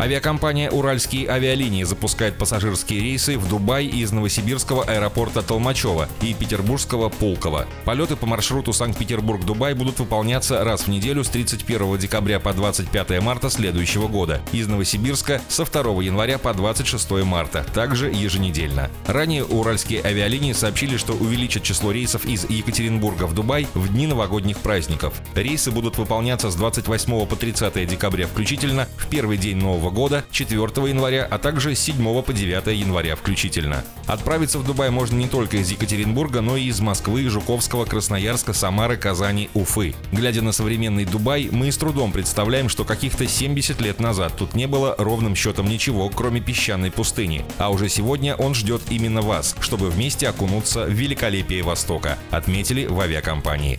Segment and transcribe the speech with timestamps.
[0.00, 7.66] Авиакомпания «Уральские авиалинии» запускает пассажирские рейсы в Дубай из Новосибирского аэропорта Толмачева и Петербургского Пулково.
[7.84, 13.50] Полеты по маршруту Санкт-Петербург-Дубай будут выполняться раз в неделю с 31 декабря по 25 марта
[13.50, 18.92] следующего года, из Новосибирска со 2 января по 26 марта, также еженедельно.
[19.08, 24.58] Ранее «Уральские авиалинии» сообщили, что увеличат число рейсов из Екатеринбурга в Дубай в дни новогодних
[24.58, 25.14] праздников.
[25.34, 30.60] Рейсы будут выполняться с 28 по 30 декабря включительно в первый день Нового года, 4
[30.88, 33.84] января, а также с 7 по 9 января включительно.
[34.06, 38.96] Отправиться в Дубай можно не только из Екатеринбурга, но и из Москвы, Жуковского, Красноярска, Самары,
[38.96, 39.94] Казани, Уфы.
[40.12, 44.66] Глядя на современный Дубай, мы с трудом представляем, что каких-то 70 лет назад тут не
[44.66, 47.44] было ровным счетом ничего, кроме песчаной пустыни.
[47.58, 53.00] А уже сегодня он ждет именно вас, чтобы вместе окунуться в великолепие Востока, отметили в
[53.00, 53.78] авиакомпании.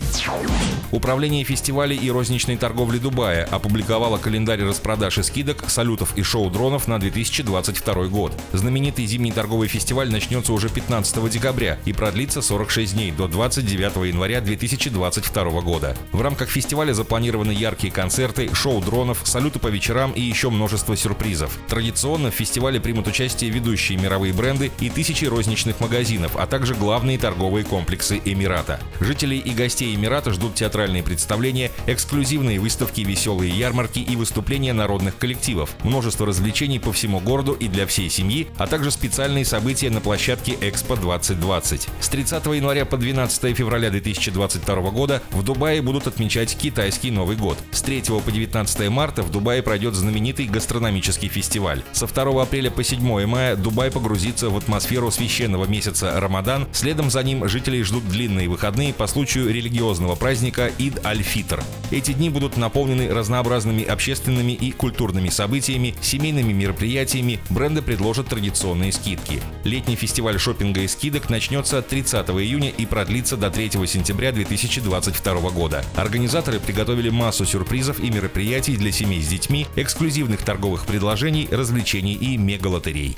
[0.90, 6.88] Управление фестивалей и розничной торговли Дубая опубликовало календарь распродаж и скидок «Салют самолетов и шоу-дронов
[6.88, 8.32] на 2022 год.
[8.52, 14.40] Знаменитый зимний торговый фестиваль начнется уже 15 декабря и продлится 46 дней до 29 января
[14.40, 15.96] 2022 года.
[16.12, 21.58] В рамках фестиваля запланированы яркие концерты, шоу дронов, салюты по вечерам и еще множество сюрпризов.
[21.68, 27.18] Традиционно в фестивале примут участие ведущие мировые бренды и тысячи розничных магазинов, а также главные
[27.18, 28.80] торговые комплексы Эмирата.
[29.00, 35.70] Жителей и гостей Эмирата ждут театральные представления, эксклюзивные выставки, веселые ярмарки и выступления народных коллективов
[35.90, 40.56] множество развлечений по всему городу и для всей семьи, а также специальные события на площадке
[40.60, 41.88] Экспо 2020.
[42.00, 47.58] С 30 января по 12 февраля 2022 года в Дубае будут отмечать китайский Новый год.
[47.72, 51.82] С 3 по 19 марта в Дубае пройдет знаменитый гастрономический фестиваль.
[51.92, 56.68] Со 2 апреля по 7 мая Дубай погрузится в атмосферу священного месяца Рамадан.
[56.72, 61.64] Следом за ним жителей ждут длинные выходные по случаю религиозного праздника Ид Аль-Фитр.
[61.90, 68.92] Эти дни будут наполнены разнообразными общественными и культурными событиями, акциями, семейными мероприятиями бренды предложат традиционные
[68.92, 69.42] скидки.
[69.64, 75.84] Летний фестиваль шопинга и скидок начнется 30 июня и продлится до 3 сентября 2022 года.
[75.96, 82.36] Организаторы приготовили массу сюрпризов и мероприятий для семей с детьми, эксклюзивных торговых предложений, развлечений и
[82.36, 83.16] мегалотерей.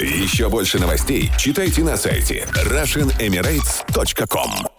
[0.00, 4.77] Еще больше новостей читайте на сайте RussianEmirates.com